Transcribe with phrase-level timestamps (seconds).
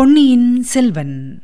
[0.00, 1.40] பொன்னியின் செல்வன்.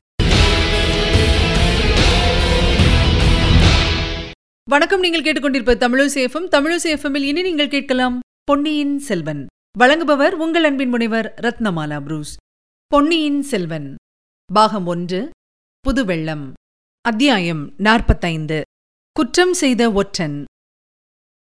[4.71, 9.47] வணக்கம் நீங்கள் கேட்டுக்கொண்டிருப்ப தமிழசேஃபம் தமிழசேஃபமில் இனி நீங்கள் கேட்கலாம் பொன்னியின் செல்வன்.
[9.79, 12.37] வழங்குபவர் உங்கள் அன்பின் முனைவர் ரத்னமாலா புரூஸ்.
[12.87, 13.95] பொன்னியின் செல்வன்.
[14.53, 15.31] பாகம் ஒன்று
[15.88, 16.52] புதுவெள்ளம்.
[17.01, 18.63] அத்தியாயம் நாற்பத்தைந்து.
[19.13, 20.45] குற்றம் செய்த ஒற்றன்.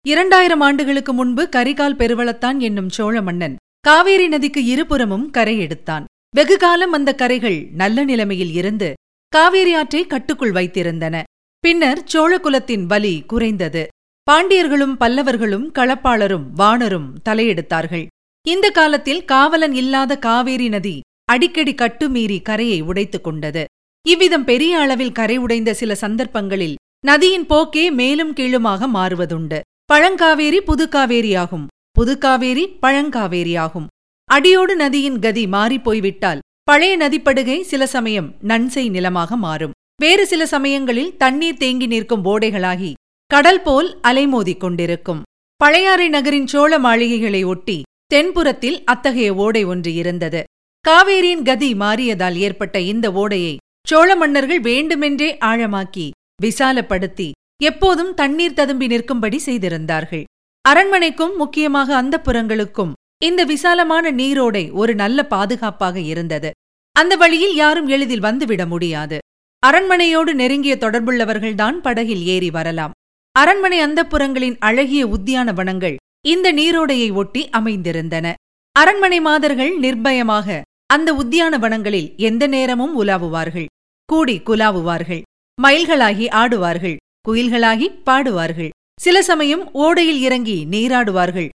[0.06, 6.04] இரண்டாயிரம் ஆண்டுகளுக்கு முன்பு கரிகால் பெருவளத்தான் என்னும் சோழ மன்னன் காவேரி நதிக்கு இருபுறமும் கரை எடுத்தான்.
[6.36, 8.92] வெகுகாலம் அந்த கரைகள் நல்ல நிலைமையில் இருந்து
[9.28, 11.22] காவேரி ஆற்றை கட்டுக்குள் வைத்திருந்தன.
[11.60, 13.88] பின்னர் சோழகுலத்தின் வலி குறைந்தது.
[14.30, 18.06] பாண்டியர்களும் பல்லவர்களும் களப்பாளரும் வாணரும் தலையெடுத்தார்கள்.
[18.46, 23.64] இந்த காலத்தில் காவலன் இல்லாத காவேரி நதி அடிக்கடி கட்டுமீறி கரையை உடைத்துக் கொண்டது.
[24.08, 29.60] இவ்விதம் பெரிய அளவில் கரை உடைந்த சில சந்தர்ப்பங்களில் நதியின் போக்கே மேலும் கீழுமாக மாறுவதுண்டு.
[29.92, 31.66] பழங்காவேரி புதுக்காவேரியாகும்.
[32.00, 33.86] புதுக்காவேரி பழங்காவேரியாகும்.
[34.30, 39.70] அடியோடு நதியின் கதி மாறிப் போய்விட்டால் பழைய நதிப்படுகை சில சமயம் நன்சை நிலமாக மாறும்.
[40.00, 42.92] வேறு சில சமயங்களில் தண்ணீர் தேங்கி நிற்கும் ஓடைகளாகி
[43.26, 45.22] கடல் போல் அலைமோதிக் கொண்டிருக்கும்.
[45.56, 47.82] பழையாறை நகரின் சோழ மாளிகைகளை ஒட்டி
[48.14, 50.44] தென்புறத்தில் அத்தகைய ஓடை ஒன்று இருந்தது.
[50.88, 53.56] காவேரியின் கதி மாறியதால் ஏற்பட்ட இந்த ஓடையை
[53.88, 56.10] சோழ மன்னர்கள் வேண்டுமென்றே ஆழமாக்கி
[56.42, 57.30] விசாலப்படுத்தி
[57.62, 60.24] எப்போதும் தண்ணீர் ததும்பி நிற்கும்படி செய்திருந்தார்கள்.
[60.68, 62.92] அரண்மனைக்கும் முக்கியமாக அந்த புறங்களுக்கும்
[63.24, 66.50] இந்த விசாலமான நீரோடை ஒரு நல்ல பாதுகாப்பாக இருந்தது.
[66.92, 69.18] அந்த வழியில் யாரும் எளிதில் வந்துவிட முடியாது.
[69.66, 72.90] அரண்மனையோடு நெருங்கிய தொடர்புள்ளவர்கள்தான் படகில் ஏறி வரலாம்.
[73.32, 78.32] அரண்மனை அந்தப்புறங்களின் அழகிய உத்தியான வனங்கள் இந்த நீரோடையை ஒட்டி அமைந்திருந்தன.
[78.72, 83.66] அரண்மனை மாதர்கள் நிர்பயமாக அந்த உத்தியான வனங்களில் எந்த நேரமும் உலாவுவார்கள்.
[84.04, 85.22] கூடி குலாவுவார்கள்.
[85.62, 86.96] மயில்களாகி ஆடுவார்கள்.
[87.28, 88.68] குயில்களாகி பாடுவார்கள்.
[89.00, 91.48] சில சமயம் ஓடையில் இறங்கி நீராடுவார்கள்.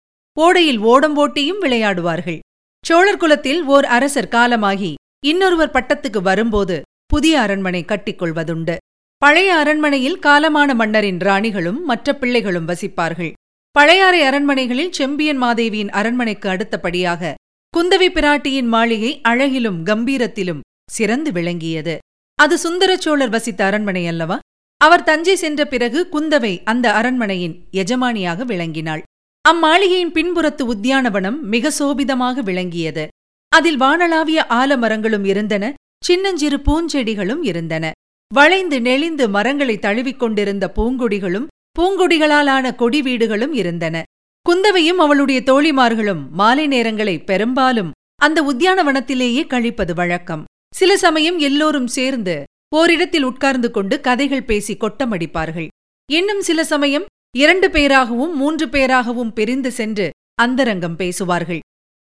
[0.40, 2.38] ஓடையில் ஓடம்போட்டியும் விளையாடுவார்கள்.
[2.84, 4.94] சோழர் குலத்தில் ஓர் அரசர் காலமாகி
[5.26, 8.76] இன்னொருவர் பட்டத்துக்கு வரும்போது புதிய அரண்மனை கட்டிக்கொள்வதுண்டு.
[9.18, 13.32] பழைய அரண்மனையில் காலமான மன்னரின் ராணிகளும் மற்ற பிள்ளைகளும் வசிப்பார்கள்.
[13.70, 17.34] பழையாறை அரண்மனைகளில் செம்பியன் மாதேவியின் அரண்மனைக்கு அடுத்தபடியாக
[17.76, 21.98] குந்தவி பிராட்டியின் மாளிகை அழகிலும் கம்பீரத்திலும் சிறந்து விளங்கியது.
[22.34, 24.38] அது சுந்தரச்சோழர் வசித்த அரண்மனை அல்லவா?
[24.80, 29.02] அவர் தஞ்சை சென்ற பிறகு குந்தவை அந்த அரண்மனையின் எஜமானியாக விளங்கினாள்.
[29.50, 33.08] அம்மாளிகையின் பின்புறத்து உத்தியானவனம் மிக சோபிதமாக விளங்கியது.
[33.48, 37.90] அதில் வானளாவிய ஆலமரங்களும் இருந்தன சின்னஞ்சிறு பூஞ்செடிகளும் இருந்தன.
[38.34, 41.46] வளைந்து நெளிந்து மரங்களை தழுவிக் கொண்டிருந்த பூங்கொடிகளும்
[41.78, 44.02] பூங்கொடிகளாலான கொடி வீடுகளும் இருந்தன.
[44.46, 47.90] குந்தவையும் அவளுடைய தோழிமார்களும் மாலை நேரங்களை பெரும்பாலும்
[48.22, 50.44] அந்த உத்தியானவனத்திலேயே கழிப்பது வழக்கம்.
[50.74, 52.44] சில சமயம் எல்லோரும் சேர்ந்து
[52.76, 55.68] ஓரிடத்தில் உட்கார்ந்து கொண்டு கதைகள் பேசி கொட்டமடிப்பார்கள்.
[56.12, 57.04] இன்னும் சில சமயம்
[57.36, 61.58] இரண்டு பேராகவும் மூன்று பேராகவும் பிரிந்து சென்று அந்தரங்கம் பேசுவார்கள்.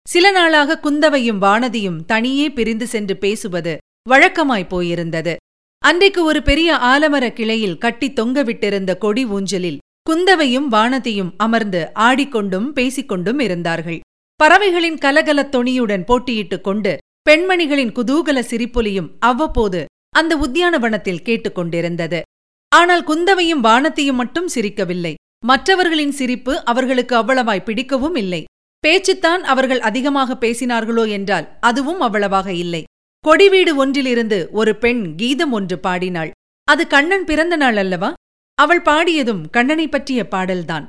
[0.09, 3.77] சில நாளாக குந்தவையும் வானதியும் தனியே பிரிந்து சென்று பேசுவது
[4.09, 5.35] வழக்கமாய்ப் போயிருந்தது.
[5.79, 9.77] அன்றைக்கு ஒரு பெரிய ஆலமர கிளையில் கட்டி தொங்கவிட்டிருந்த கொடி ஊஞ்சலில்
[10.09, 13.99] குந்தவையும் வானதியும் அமர்ந்து ஆடிக்கொண்டும் பேசிக்கொண்டும் இருந்தார்கள்.
[14.35, 16.97] பறவைகளின் கலகலத் தொனியுடன் போட்டியிட்டுக் கொண்டு
[17.29, 22.21] பெண்மணிகளின் குதூகல சிரிப்பொலியும் அவ்வப்போது அந்த உத்தியானவனத்தில் கேட்டுக்கொண்டிருந்தது.
[22.71, 25.13] ஆனால் குந்தவையும் வானத்தையும் மட்டும் சிரிக்கவில்லை.
[25.45, 28.41] மற்றவர்களின் சிரிப்பு அவர்களுக்கு அவ்வளவாய் பிடிக்கவும் இல்லை.
[28.83, 32.83] பேச்சுத்தான் அவர்கள் அதிகமாக பேசினார்களோ என்றால் அதுவும் அவ்வளவாக இல்லை.
[33.25, 36.31] கொடிவீடு ஒன்றிலிருந்து ஒரு பெண் கீதம் ஒன்று பாடினாள்.
[36.67, 38.09] அது கண்ணன் பிறந்த நாள் அல்லவா?
[38.57, 40.87] அவள் பாடியதும் கண்ணனை பற்றிய பாடல்தான்.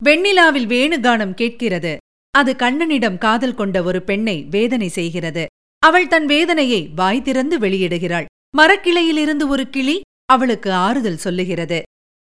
[0.00, 1.92] வெண்ணிலாவில் வேணுகானம் கேட்கிறது.
[2.34, 5.44] அது கண்ணனிடம் காதல் கொண்ட ஒரு பெண்ணை வேதனை செய்கிறது.
[5.82, 8.28] அவள் தன் வேதனையை வாய் திறந்து வெளியிடுகிறாள்.
[8.58, 9.96] மரக்கிளையிலிருந்து ஒரு கிளி
[10.30, 11.82] அவளுக்கு ஆறுதல் சொல்லுகிறது.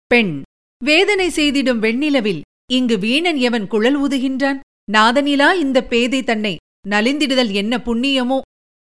[0.08, 0.42] பெண்
[0.84, 4.60] வேதனை செய்திடும் வெண்ணிலவில் இங்கு வீணன் எவன் குழல் ஊதுகின்றான்?
[4.92, 6.58] நாதனிலா இந்த பேதை தன்னை
[6.90, 8.38] நலிந்திடுதல் என்ன புண்ணியமோ?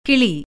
[0.01, 0.41] கிளி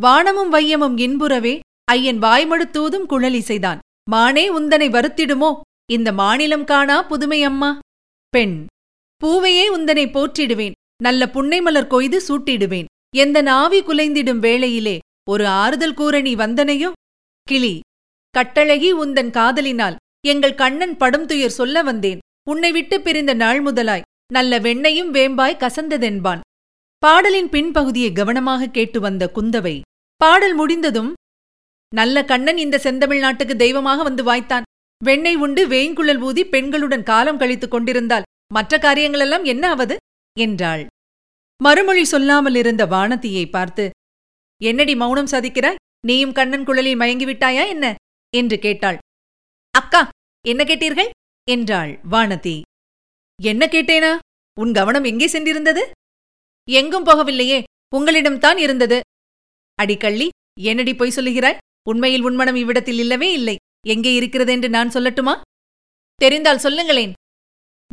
[0.00, 3.78] வானமும் வையமும் இன்புறவே ஐயன் வாய்மடுத்தூதும் குழலிசைதான்
[4.10, 5.50] மானே உந்தனை வருத்திடுமோ?
[5.90, 7.78] இந்த மாநிலம் காணா புதுமை அம்மா.
[8.28, 8.66] பெண்
[9.16, 10.76] பூவையே உந்தனை போற்றிடுவேன்.
[11.02, 12.84] நல்ல புன்னைமலர் கொய்து சூட்டிடுவேன்.
[13.16, 14.98] எந்த நாவி குலைந்திடும் வேளையிலே
[15.30, 16.90] ஒரு ஆறுதல் கூற நீ வந்தனையோ?
[17.42, 17.80] கிளி
[18.36, 19.96] கட்டழகி உந்தன் காதலினால்
[20.26, 22.18] எங்கள் கண்ணன் படும் துயர் சொல்ல வந்தேன்.
[22.50, 24.06] உன்னை விட்டு பிரிந்த நாள் முதலாய்.
[24.32, 26.40] நல்ல வெண்ணையும் வேம்பாய் கசந்ததென்பான்.
[27.02, 29.80] பாடலின் பின்பகுதியை கவனமாக கேட்டு வந்த குந்தவை.
[30.16, 31.12] பாடல் முடிந்ததும்
[31.92, 34.66] நல்ல கண்ணன் இந்த செந்தமிழ் நாட்டுக்கு தெய்வமாக வந்து வாய்த்தான்.
[35.04, 39.96] வெண்ணெய் உண்டு வேங்குழல் ஊதி பெண்களுடன் காலம் கழித்துக் கொண்டிருந்தால் மற்ற காரியங்களெல்லாம் என்ன ஆவது?
[40.38, 40.86] என்றாள்.
[41.62, 43.84] மறுமொழி சொல்லாமல் இருந்த வானதியை பார்த்து
[44.60, 45.80] என்னடி மௌனம் சாதிக்கிறாய்?
[46.06, 47.94] நீயும் கண்ணன் குழலில் மயங்கிவிட்டாயா என்ன?
[48.36, 48.98] என்று கேட்டாள்.
[49.70, 50.08] அக்கா
[50.48, 51.10] என்ன கேட்டீர்கள்?
[51.50, 52.60] என்றாள் வானதி.
[53.42, 54.18] என்ன கேட்டேனா?
[54.60, 55.82] உன் கவனம் எங்கே சென்றிருந்தது?
[56.68, 57.62] எங்கும் போகவில்லையே
[57.96, 59.00] உங்களிடம்தான் இருந்தது.
[59.82, 60.28] அடிக்கள்ளி
[60.60, 61.56] என்னடி பொய் சொல்லுகிறாய்?
[61.88, 63.56] உண்மையில் உன்மனம் இவ்விடத்தில் இல்லவே இல்லை.
[63.86, 65.40] எங்கே இருக்கிறது என்று நான் சொல்லட்டுமா?
[66.14, 67.12] தெரிந்தால் சொல்லுங்களேன்.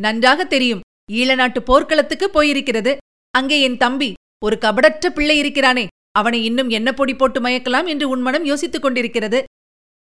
[0.02, 0.80] நன்றாக தெரியும்.
[1.12, 2.98] ஈழ நாட்டு போர்க்களத்துக்கு போயிருக்கிறது.
[3.32, 5.88] அங்கே என் தம்பி ஒரு கபடற்ற பிள்ளை இருக்கிறானே.
[6.12, 9.44] அவனை இன்னும் என்ன பொடி போட்டு மயக்கலாம் என்று உன் மனம் யோசித்துக் கொண்டிருக்கிறது.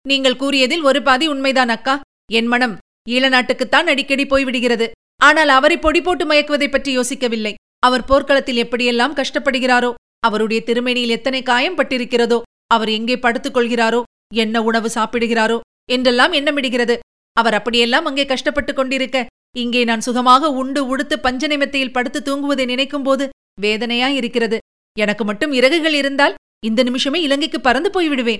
[0.07, 1.99] நீங்கள் கூறியதில் ஒரு பாதி உண்மைதான் அக்கா.
[2.31, 2.77] என் மனம்
[3.09, 4.91] ஈழநாட்டுக்குத்தான் அடிக்கடி போய்விடுகிறது.
[5.21, 7.53] ஆனால் அவரை பொடி போட்டு மயக்குவதைப் பற்றி யோசிக்கவில்லை.
[7.79, 14.89] அவர் போர்க்களத்தில் எப்படியெல்லாம் கஷ்டப்படுகிறாரோ அவருடைய திருமேனியில் எத்தனை காயம் பட்டிருக்கிறதோ அவர் எங்கே படுத்துக் கொள்கிறாரோ என்ன உணவு
[14.95, 15.59] சாப்பிடுகிறாரோ
[15.91, 16.97] என்றெல்லாம் எண்ணமிடுகிறது.
[17.33, 19.25] அவர் அப்படியெல்லாம் அங்கே கஷ்டப்பட்டுக் கொண்டிருக்க
[19.57, 23.29] இங்கே நான் சுகமாக உண்டு உடுத்து பஞ்சநிமத்தையில் படுத்து தூங்குவதை நினைக்கும்போது
[23.61, 24.57] வேதனையாய் இருக்கிறது.
[24.97, 28.39] எனக்கு மட்டும் இறகுகள் இருந்தால் இந்த நிமிஷமே இலங்கைக்கு பறந்து போய்விடுவேன்.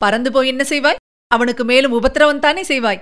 [0.00, 1.24] பறந்து போய் என்ன செய்வாய்?
[1.26, 3.00] அவனுக்கு மேலும் உபத்திரவம் தானே செய்வாய்.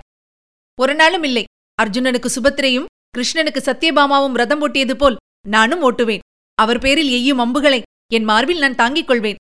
[0.81, 1.45] ஒரு நாளும் இல்லை.
[1.83, 2.85] அர்ஜுனனுக்கு சுபத்திரையும்
[3.19, 5.17] கிருஷ்ணனுக்கு சத்யபாமாவும் ரதம் ஓட்டியது போல்
[5.49, 6.19] நானும் ஓட்டுவேன்.
[6.55, 9.37] அவர் பேரில் எய்யும் அம்புகளை என் மார்பில் நான் தாங்கிக் கொள்வேன்.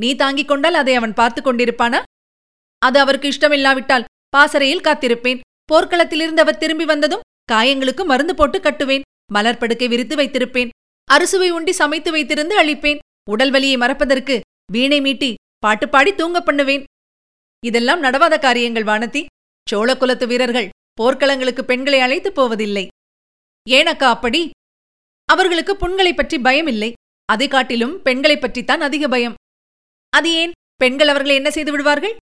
[0.00, 2.02] நீ தாங்கிக் கொண்டால் அதை அவன் பார்த்துக் கொண்டிருப்பானா?
[2.78, 5.40] அது அவருக்கு இஷ்டமில்லாவிட்டால் பாசறையில் காத்திருப்பேன்.
[5.72, 7.20] போர்க்களத்திலிருந்து அவர் திரும்பி வந்ததும்
[7.52, 9.00] காயங்களுக்கு மருந்து போட்டு கட்டுவேன்.
[9.32, 10.68] மலர் படுக்கை விரித்து வைத்திருப்பேன்.
[11.04, 12.98] அறுசுவை உண்டி சமைத்து வைத்திருந்து அழிப்பேன்.
[13.30, 14.40] உடல் வலியை மறப்பதற்கு
[14.72, 16.84] வீணை மீட்டி பாட்டு பாடி தூங்க பண்ணுவேன்.
[17.64, 19.26] இதெல்லாம் நடவாத காரியங்கள் வானதி.
[19.70, 20.68] சோழ குலத்து வீரர்கள்
[21.00, 22.88] போர்க்களங்களுக்கு பெண்களை அழைத்து போவதில்லை.
[23.70, 24.50] ஏனக்கா அப்படி?
[25.24, 26.92] அவர்களுக்கு புண்களைப் பற்றி பயம் இல்லை
[27.24, 29.34] அதை காட்டிலும் பெண்களைப் பற்றித்தான் அதிக பயம்.
[30.10, 30.52] அது ஏன்?
[30.76, 32.16] பெண்கள் அவர்களை என்ன செய்து விடுவார்கள்?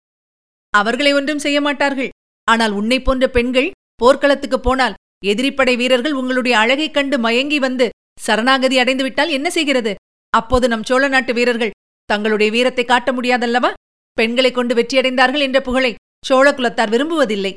[0.71, 2.09] அவர்களை ஒன்றும் செய்ய மாட்டார்கள்.
[2.45, 4.95] ஆனால் உன்னை போன்ற பெண்கள் போர்க்களத்துக்கு போனால்
[5.25, 7.91] எதிரிப்படை வீரர்கள் உங்களுடைய அழகைக் கண்டு மயங்கி வந்து
[8.21, 9.95] சரணாகதி அடைந்துவிட்டால் என்ன செய்கிறது?
[10.31, 11.71] அப்போது நம் சோழ நாட்டு வீரர்கள்
[12.11, 13.73] தங்களுடைய வீரத்தை காட்ட முடியாதல்லவா?
[14.13, 15.95] பெண்களைக் கொண்டு வெற்றியடைந்தார்கள் என்ற புகழை
[16.27, 17.57] சோழ குலத்தார் விரும்புவதில்லை.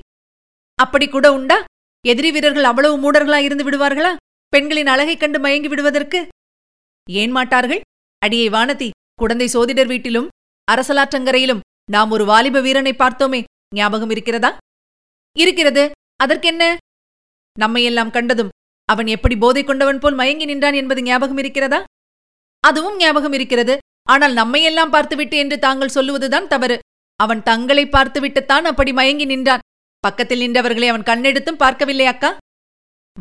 [0.76, 1.64] அப்படி கூட உண்டா?
[2.06, 4.16] எதிரி வீரர்கள் அவ்வளவு மூடர்களா இருந்து விடுவார்களா?
[4.50, 6.28] பெண்களின் அழகைக் கண்டு மயங்கி விடுவதற்கு?
[7.10, 7.82] ஏன் மாட்டார்கள்?
[8.20, 10.28] அடியை வானதி குடந்தை சோதிடர் வீட்டிலும்
[10.72, 11.60] அரசலாற்றங்கரையிலும்
[11.92, 13.44] நாம் ஒரு வாலிப வீரனை பார்த்தோமே.
[13.76, 14.58] ஞாபகம் இருக்கிறதா?
[15.38, 15.92] இருக்கிறது.
[16.16, 16.78] அதற்கென்ன?
[17.60, 18.50] நம்மையெல்லாம் கண்டதும்
[18.86, 21.84] அவன் எப்படி போதை கொண்டவன் போல் மயங்கி நின்றான் என்பது ஞாபகம் இருக்கிறதா?
[22.60, 23.78] அதுவும் ஞாபகம் இருக்கிறது.
[24.04, 26.80] ஆனால் நம்மையெல்லாம் பார்த்துவிட்டு என்று தாங்கள் சொல்லுவதுதான் தவறு.
[27.16, 29.60] அவன் தங்களை பார்த்துவிட்டுத்தான் அப்படி மயங்கி நின்றான்.
[30.00, 32.38] பக்கத்தில் நின்றவர்களை அவன் கண்ணெடுத்தும் பார்க்கவில்லை அக்கா.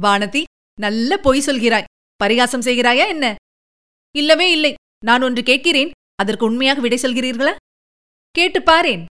[0.00, 0.43] வானதி
[0.81, 1.84] நல்ல பொய் சொல்கிறாய்.
[2.17, 3.34] பரிகாசம் செய்கிறாயா என்ன?
[4.17, 4.75] இல்லவே இல்லை.
[5.05, 5.90] நான் ஒன்று கேட்கிறேன்.
[6.14, 7.55] அதற்கு உண்மையாக விடை சொல்கிறீர்களா?
[8.31, 9.05] கேட்டு பாரேன்.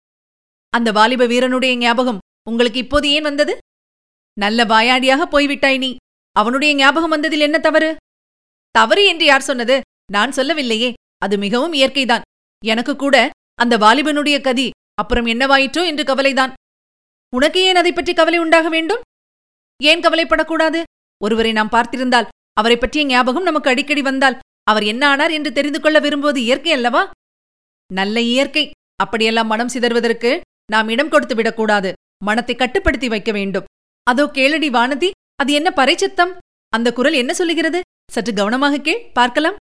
[0.69, 2.19] அந்த வாலிப வீரனுடைய ஞாபகம்
[2.51, 3.59] உங்களுக்கு இப்போது ஏன் வந்தது?
[4.39, 5.97] நல்ல வாயாடியாக போய்விட்டாய் நீ.
[6.33, 7.97] அவனுடைய ஞாபகம் வந்ததில் என்ன தவறு?
[8.71, 9.81] தவறு என்று யார் சொன்னது?
[10.13, 10.93] நான் சொல்லவில்லையே.
[11.23, 12.27] அது மிகவும் இயற்கைதான்.
[12.63, 13.17] எனக்கு கூட
[13.55, 16.53] அந்த வாலிபனுடைய கதி அப்புறம் என்னவாயிற்றோ என்று கவலைதான்.
[17.33, 19.03] உனக்கு ஏன் அதை பற்றி கவலை உண்டாக வேண்டும்?
[19.81, 20.81] ஏன் கவலைப்படக்கூடாது?
[21.21, 24.39] ஒருவரை நாம் பார்த்திருந்தால் அவரை பற்றிய ஞாபகம் நமக்கு அடிக்கடி வந்தால்
[24.71, 27.03] அவர் என்ன ஆனார் என்று தெரிந்து கொள்ள விரும்புவது இயற்கை அல்லவா?
[27.91, 28.65] நல்ல இயற்கை.
[28.97, 30.31] அப்படியெல்லாம் மனம் சிதறுவதற்கு
[30.73, 31.91] நாம் இடம் கொடுத்து விடக்கூடாது.
[32.25, 33.69] மனத்தை கட்டுப்படுத்தி வைக்க வேண்டும்.
[34.07, 36.33] அதோ கேளடி வானதி அது என்ன பறைச்சத்தம்?
[36.73, 37.81] அந்த குரல் என்ன சொல்லுகிறது?
[38.11, 39.57] சற்று கவனமாக கேள் பார்க்கலாம்.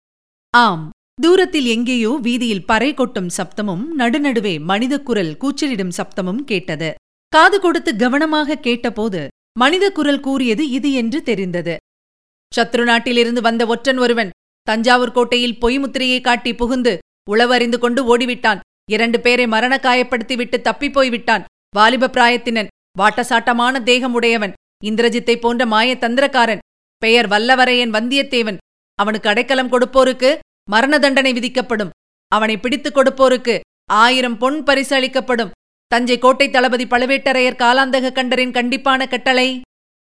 [0.55, 0.85] ஆம்.
[1.19, 6.89] தூரத்தில் எங்கேயோ வீதியில் பறை கொட்டும் சப்தமும் நடுநடுவே மனித குரல் கூச்சலிடும் சப்தமும் கேட்டது.
[7.33, 9.21] காது கொடுத்து கவனமாக கேட்டபோது
[9.59, 11.75] மனித குரல் கூறியது இது என்று தெரிந்தது.
[12.53, 14.33] சத்ரு நாட்டிலிருந்து வந்த ஒற்றன் ஒருவன்
[14.67, 16.93] தஞ்சாவூர் கோட்டையில் பொய்முத்திரையை காட்டி புகுந்து
[17.31, 18.63] உளவறிந்து கொண்டு ஓடிவிட்டான்.
[18.91, 21.47] இரண்டு பேரை மரண காயப்படுத்திவிட்டு தப்பிப் போய்விட்டான்.
[21.77, 26.65] வாலிப பிராயத்தினன் வாட்டசாட்டமான தேகம் உடையவன் இந்திரஜித்தை போன்ற மாய தந்திரக்காரன்
[27.03, 28.59] பெயர் வல்லவரையன் வந்தியத்தேவன்.
[28.99, 30.33] அவனுக்கு அடைக்கலம் கொடுப்போருக்கு
[30.69, 31.93] மரண தண்டனை விதிக்கப்படும்.
[32.33, 33.55] அவனை பிடித்துக் கொடுப்போருக்கு
[34.03, 35.55] ஆயிரம் பொன் பரிசு அளிக்கப்படும்.
[35.93, 39.49] தஞ்சை கோட்டை தளபதி பழுவேட்டரையர் காலாந்தக கண்டரின் கண்டிப்பான கட்டளை.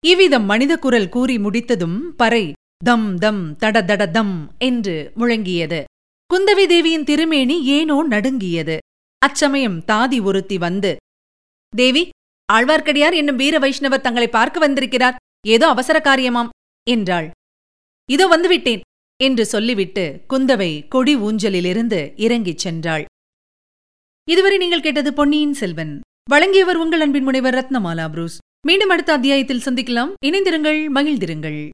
[0.04, 2.44] இவ்விதம் மனித குரல் கூறி முடித்ததும் பறை
[2.84, 5.80] தம் தம் தட தட தம் என்று முழங்கியது.
[6.30, 8.76] குந்தவி தேவியின் திருமேனி ஏனோ நடுங்கியது.
[9.22, 10.92] அச்சமயம் தாதி ஒருத்தி வந்து
[11.72, 12.02] தேவி
[12.48, 15.18] ஆழ்வார்க்கடியார் என்னும் வீர வைஷ்ணவர் தங்களை பார்க்க வந்திருக்கிறார்.
[15.46, 16.52] ஏதோ அவசர காரியமாம்
[16.86, 17.28] என்றாள்.
[18.08, 18.84] இதோ வந்துவிட்டேன்
[19.22, 23.04] என்று சொல்லிவிட்டு குந்தவை கொடி ஊஞ்சலிலிருந்து இறங்கிச் சென்றாள்.
[24.28, 26.00] இதுவரை நீங்கள் கேட்டது பொன்னியின் செல்வன்.
[26.30, 28.38] வழங்கியவர் உங்கள் அன்பின் முனைவர் ரத்னமாலா புரூஸ்.
[28.66, 30.12] மீண்டும் அடுத்த அத்தியாயத்தில் சந்திக்கலாம்.
[30.26, 31.70] இணைந்திருங்கள் மகிழ்ந்திருங்கள்.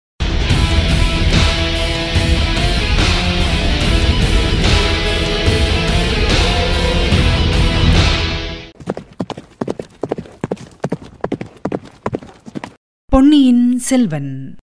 [13.06, 14.56] பொன்னியின் செல்வன்.